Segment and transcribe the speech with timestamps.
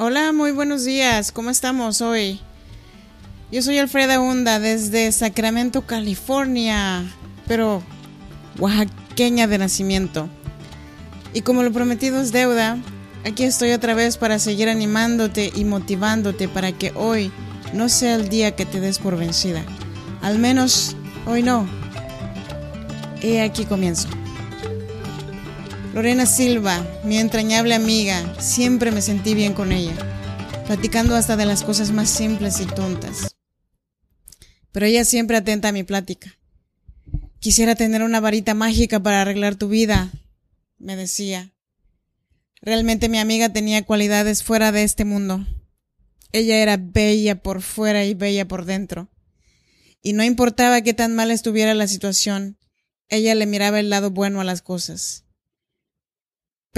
[0.00, 1.32] Hola, muy buenos días.
[1.32, 2.38] ¿Cómo estamos hoy?
[3.50, 7.04] Yo soy Alfreda Hunda desde Sacramento, California,
[7.48, 7.82] pero
[8.60, 10.28] oaxaqueña de nacimiento.
[11.34, 12.78] Y como lo prometido es deuda,
[13.26, 17.32] aquí estoy otra vez para seguir animándote y motivándote para que hoy
[17.72, 19.64] no sea el día que te des por vencida.
[20.22, 20.94] Al menos
[21.26, 21.66] hoy no.
[23.20, 24.08] Y aquí comienzo.
[25.94, 29.94] Lorena Silva, mi entrañable amiga, siempre me sentí bien con ella,
[30.66, 33.34] platicando hasta de las cosas más simples y tontas.
[34.70, 36.38] Pero ella siempre atenta a mi plática.
[37.40, 40.12] Quisiera tener una varita mágica para arreglar tu vida,
[40.76, 41.52] me decía.
[42.60, 45.46] Realmente mi amiga tenía cualidades fuera de este mundo.
[46.32, 49.08] Ella era bella por fuera y bella por dentro.
[50.02, 52.58] Y no importaba qué tan mal estuviera la situación,
[53.08, 55.24] ella le miraba el lado bueno a las cosas.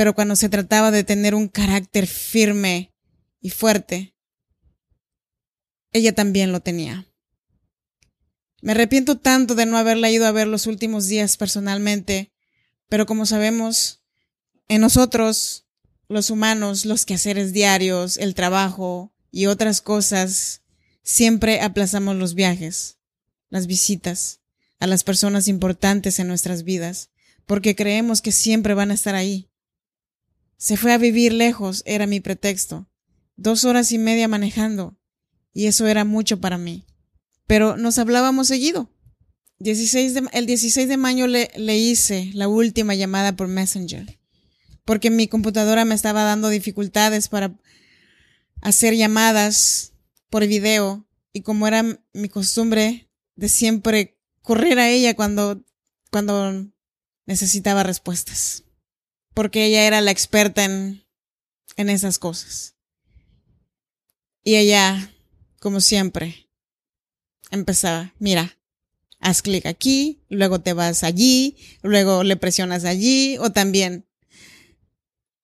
[0.00, 2.94] Pero cuando se trataba de tener un carácter firme
[3.38, 4.16] y fuerte,
[5.92, 7.06] ella también lo tenía.
[8.62, 12.32] Me arrepiento tanto de no haberla ido a ver los últimos días personalmente,
[12.88, 14.00] pero como sabemos,
[14.68, 15.66] en nosotros,
[16.08, 20.62] los humanos, los quehaceres diarios, el trabajo y otras cosas,
[21.02, 22.96] siempre aplazamos los viajes,
[23.50, 24.40] las visitas
[24.78, 27.10] a las personas importantes en nuestras vidas,
[27.44, 29.49] porque creemos que siempre van a estar ahí.
[30.60, 32.86] Se fue a vivir lejos, era mi pretexto.
[33.36, 34.94] Dos horas y media manejando,
[35.54, 36.84] y eso era mucho para mí.
[37.46, 38.90] Pero nos hablábamos seguido.
[39.58, 44.18] el 16 de mayo le, le hice la última llamada por Messenger,
[44.84, 47.58] porque mi computadora me estaba dando dificultades para
[48.60, 49.94] hacer llamadas
[50.28, 55.64] por video, y como era mi costumbre de siempre correr a ella cuando,
[56.10, 56.70] cuando
[57.24, 58.64] necesitaba respuestas
[59.40, 61.02] porque ella era la experta en,
[61.76, 62.76] en esas cosas.
[64.44, 65.14] Y ella,
[65.60, 66.50] como siempre,
[67.50, 68.58] empezaba, mira,
[69.18, 74.06] haz clic aquí, luego te vas allí, luego le presionas allí, o también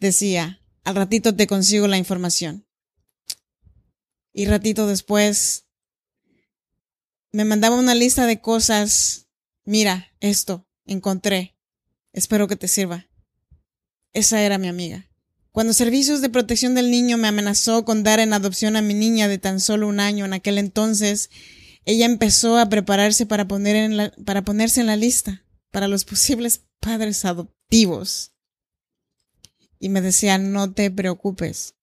[0.00, 2.68] decía, al ratito te consigo la información.
[4.34, 5.64] Y ratito después
[7.32, 9.28] me mandaba una lista de cosas,
[9.64, 11.56] mira, esto, encontré,
[12.12, 13.08] espero que te sirva.
[14.12, 15.08] Esa era mi amiga.
[15.52, 19.28] Cuando Servicios de Protección del Niño me amenazó con dar en adopción a mi niña
[19.28, 21.30] de tan solo un año en aquel entonces,
[21.84, 26.04] ella empezó a prepararse para, poner en la, para ponerse en la lista para los
[26.04, 28.32] posibles padres adoptivos.
[29.80, 31.74] Y me decía, no te preocupes,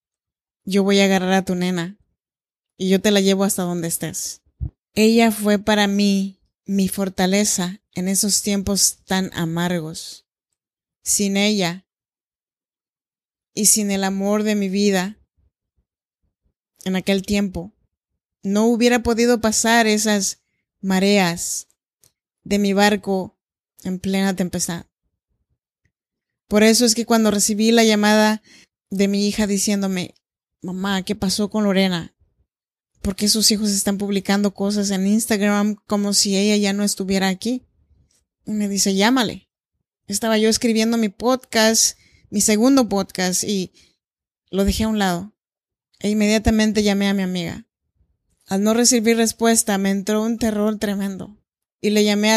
[0.64, 1.98] yo voy a agarrar a tu nena
[2.78, 4.42] y yo te la llevo hasta donde estés.
[4.94, 10.26] Ella fue para mí mi fortaleza en esos tiempos tan amargos.
[11.04, 11.85] Sin ella,
[13.56, 15.18] y sin el amor de mi vida
[16.84, 17.74] en aquel tiempo,
[18.44, 20.44] no hubiera podido pasar esas
[20.82, 21.68] mareas
[22.44, 23.40] de mi barco
[23.84, 24.86] en plena tempestad.
[26.48, 28.44] Por eso es que cuando recibí la llamada
[28.92, 30.14] de mi hija diciéndome,
[30.62, 32.16] mamá, ¿qué pasó con Lorena?
[33.02, 37.30] ¿Por qué sus hijos están publicando cosas en Instagram como si ella ya no estuviera
[37.30, 37.66] aquí?
[38.46, 39.50] Y me dice, llámale.
[40.08, 41.98] Estaba yo escribiendo mi podcast
[42.36, 43.72] mi segundo podcast y
[44.52, 45.34] lo dejé a un lado.
[46.00, 47.66] E inmediatamente llamé a mi amiga.
[48.46, 51.42] Al no recibir respuesta me entró un terror tremendo
[51.80, 52.34] y le llamé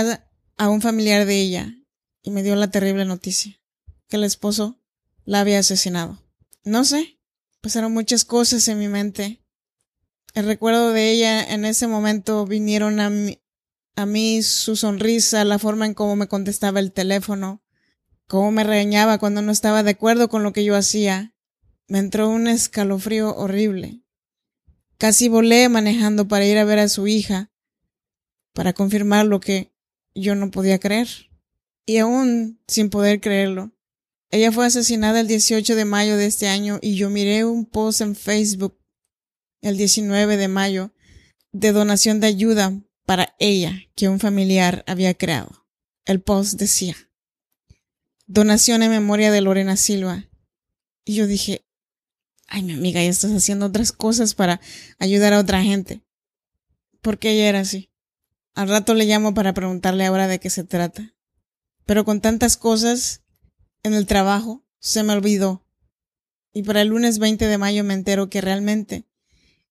[0.57, 1.75] a, un familiar de ella
[2.23, 3.61] y me dio la terrible noticia
[4.07, 4.81] que el esposo
[5.25, 6.23] la había asesinado.
[6.63, 7.19] No sé,
[7.61, 9.43] pasaron muchas cosas en mi mente.
[10.33, 13.43] El recuerdo de ella en ese momento vinieron a mí,
[13.97, 17.65] a mí su sonrisa, la forma en cómo me contestaba el teléfono,
[18.29, 21.35] cómo me regañaba cuando no estaba de acuerdo con lo que yo hacía.
[21.89, 24.05] Me entró un escalofrío horrible.
[24.99, 27.51] Casi volé manejando para ir a ver a su hija,
[28.53, 29.73] para confirmar lo que
[30.15, 31.09] yo no podía creer.
[31.87, 33.73] Y aún sin poder creerlo,
[34.31, 38.03] ella fue asesinada el 18 de mayo de este año y yo miré un post
[38.03, 38.79] en Facebook
[39.63, 40.93] el 19 de mayo
[41.53, 45.67] de donación de ayuda para ella que un familiar había creado.
[46.05, 47.08] El post decía,
[48.29, 50.29] donación en memoria de Lorena Silva.
[51.05, 51.65] Y yo dije,
[52.47, 54.61] ay, mi amiga, ya estás haciendo otras cosas para
[54.99, 56.03] ayudar a otra gente.
[57.01, 57.91] Porque ella era así.
[58.55, 61.15] Al rato le llamo para preguntarle ahora de qué se trata.
[61.87, 63.23] Pero con tantas cosas
[63.83, 65.65] en el trabajo, se me olvidó.
[66.53, 69.07] Y para el lunes 20 de mayo me entero que realmente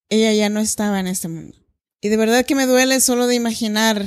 [0.09, 1.57] ella ya no estaba en este mundo.
[2.01, 4.03] Y de verdad que me duele solo de imaginar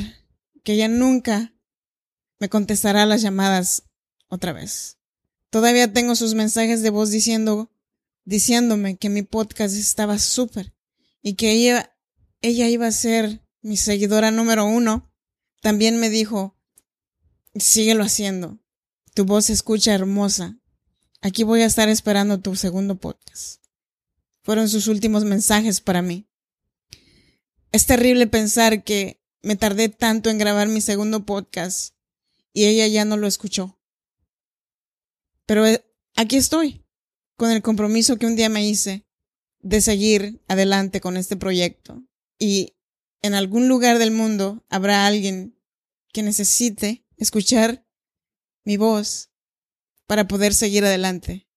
[0.65, 1.55] que ella nunca
[2.39, 3.85] me contestará las llamadas
[4.31, 4.97] otra vez.
[5.51, 7.71] Todavía tengo sus mensajes de voz diciendo
[8.25, 10.73] diciéndome que mi podcast estaba súper
[11.21, 11.97] y que ella,
[12.41, 15.13] ella iba a ser mi seguidora número uno,
[15.61, 16.57] también me dijo,
[17.55, 18.59] síguelo haciendo.
[19.15, 20.59] Tu voz se escucha hermosa.
[21.21, 23.63] Aquí voy a estar esperando tu segundo podcast.
[24.43, 26.29] Fueron sus últimos mensajes para mí.
[27.73, 31.95] Es terrible pensar que me tardé tanto en grabar mi segundo podcast
[32.53, 33.80] y ella ya no lo escuchó.
[35.51, 36.87] Pero eh, aquí estoy,
[37.37, 39.05] con el compromiso que un día me hice
[39.59, 42.05] de seguir adelante con este proyecto.
[42.39, 42.77] Y
[43.21, 45.59] en algún lugar del mundo habrá alguien
[46.13, 47.85] que necesite escuchar
[48.65, 49.33] mi voz
[50.07, 51.49] para poder seguir adelante.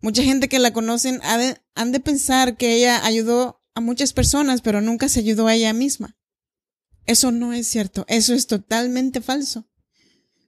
[0.00, 1.20] Mucha gente que la conocen
[1.74, 5.74] han de pensar que ella ayudó a muchas personas, pero nunca se ayudó a ella
[5.74, 6.16] misma.
[7.04, 9.68] Eso no es cierto, eso es totalmente falso.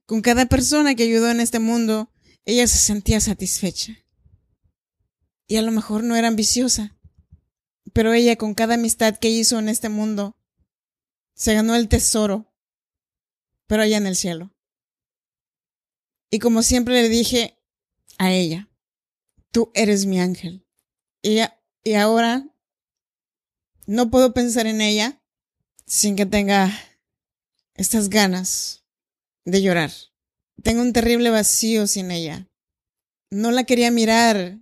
[0.07, 2.11] Con cada persona que ayudó en este mundo,
[2.45, 3.99] ella se sentía satisfecha.
[5.47, 6.97] Y a lo mejor no era ambiciosa,
[7.93, 10.37] pero ella con cada amistad que hizo en este mundo,
[11.35, 12.53] se ganó el tesoro,
[13.67, 14.55] pero allá en el cielo.
[16.31, 17.59] Y como siempre le dije
[18.19, 18.69] a ella,
[19.51, 20.67] tú eres mi ángel.
[21.23, 21.39] Y,
[21.83, 22.49] y ahora
[23.87, 25.23] no puedo pensar en ella
[25.87, 26.73] sin que tenga
[27.75, 28.85] estas ganas
[29.45, 29.93] de llorar.
[30.63, 32.49] Tengo un terrible vacío sin ella.
[33.31, 34.59] No la quería mirar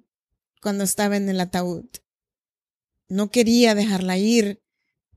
[0.61, 1.85] cuando estaba en el ataúd.
[3.09, 4.63] No quería dejarla ir,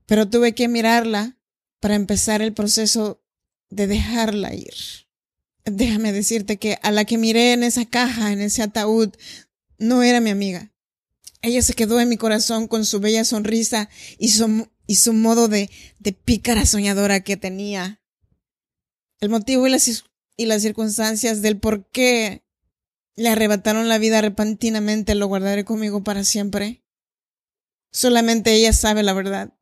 [0.04, 1.38] pero tuve que mirarla
[1.80, 3.22] para empezar el proceso
[3.70, 4.74] de dejarla ir.
[5.64, 9.14] Déjame decirte que a la que miré en esa caja, en ese ataúd,
[9.78, 10.72] no era mi amiga.
[11.42, 13.88] Ella se quedó en mi corazón con su bella sonrisa
[14.18, 18.00] y su, y su modo de, de pícara soñadora que tenía.
[19.20, 20.04] El motivo y las,
[20.36, 22.44] y las circunstancias del por qué
[23.16, 26.84] le arrebataron la vida repentinamente lo guardaré conmigo para siempre.
[27.90, 29.54] Solamente ella sabe la verdad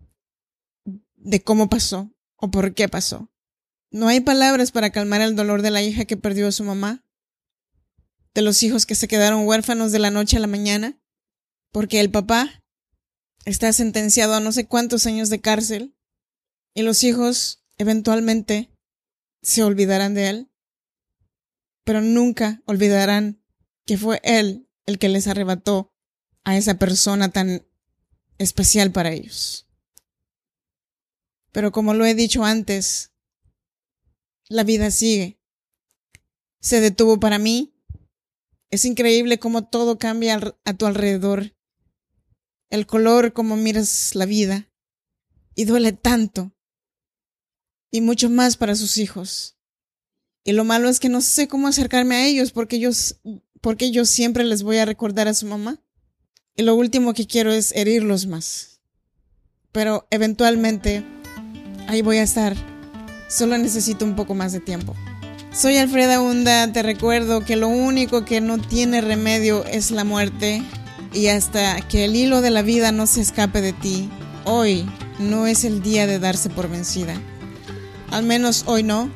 [1.15, 3.31] de cómo pasó o por qué pasó.
[3.91, 7.05] No hay palabras para calmar el dolor de la hija que perdió a su mamá,
[8.35, 11.01] de los hijos que se quedaron huérfanos de la noche a la mañana,
[11.71, 12.65] porque el papá
[13.45, 15.95] está sentenciado a no sé cuántos años de cárcel
[16.75, 18.71] y los hijos eventualmente
[19.43, 20.51] se olvidarán de él,
[21.85, 23.43] pero nunca olvidarán
[23.87, 25.93] que fue él el que les arrebató
[26.43, 27.67] a esa persona tan
[28.39, 29.67] especial para ellos.
[31.53, 33.13] Pero como lo he dicho antes,
[34.49, 35.39] la vida sigue.
[36.61, 37.75] Se detuvo para mí.
[38.71, 41.55] Es increíble cómo todo cambia a tu alrededor.
[42.71, 44.69] El color, cómo miras la vida.
[45.55, 46.53] Y duele tanto.
[47.91, 49.57] Y mucho más para sus hijos.
[50.45, 53.17] Y lo malo es que no sé cómo acercarme a ellos porque ellos,
[53.61, 55.81] porque yo siempre les voy a recordar a su mamá.
[56.55, 58.81] Y lo último que quiero es herirlos más.
[59.73, 61.03] Pero eventualmente
[61.89, 62.55] ahí voy a estar.
[63.29, 64.95] Solo necesito un poco más de tiempo.
[65.53, 70.63] Soy Alfreda Hunda, te recuerdo que lo único que no tiene remedio es la muerte
[71.13, 74.11] y hasta que el hilo de la vida no se escape de ti,
[74.45, 74.85] hoy
[75.21, 77.15] no es el día de darse por vencida.
[78.11, 79.11] Al menos hoy no.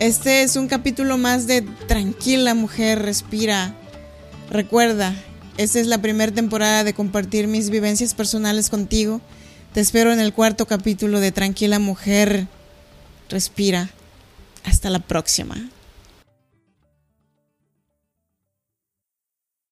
[0.00, 3.74] Este es un capítulo más de Tranquila mujer, respira.
[4.48, 5.12] Recuerda,
[5.56, 9.20] esta es la primera temporada de compartir mis vivencias personales contigo.
[9.72, 12.46] Te espero en el cuarto capítulo de Tranquila Mujer.
[13.28, 13.90] Respira.
[14.64, 15.68] Hasta la próxima.